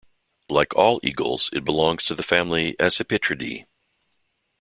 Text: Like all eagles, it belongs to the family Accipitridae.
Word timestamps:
Like 0.49 0.75
all 0.75 0.99
eagles, 1.03 1.51
it 1.53 1.63
belongs 1.63 2.03
to 2.05 2.15
the 2.15 2.23
family 2.23 2.75
Accipitridae. 2.79 3.67